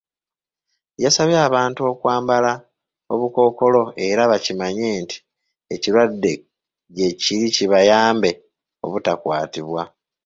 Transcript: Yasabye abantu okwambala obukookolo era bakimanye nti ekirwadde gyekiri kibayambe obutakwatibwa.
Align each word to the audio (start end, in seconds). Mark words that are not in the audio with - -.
Yasabye 1.03 1.37
abantu 1.47 1.79
okwambala 1.91 2.51
obukookolo 3.13 3.81
era 4.07 4.21
bakimanye 4.31 4.87
nti 5.03 5.17
ekirwadde 5.73 6.33
gyekiri 6.95 7.47
kibayambe 7.55 8.31
obutakwatibwa. 8.85 9.81